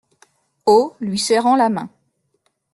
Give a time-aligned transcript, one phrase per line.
[0.65, 1.87] Haut; lui serrant la main.